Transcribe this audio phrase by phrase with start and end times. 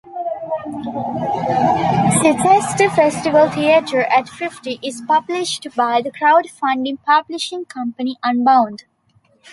[2.19, 8.85] "Chichester Festival Theatre at Fifty" is published by the crowd-funding publishing company Unbound.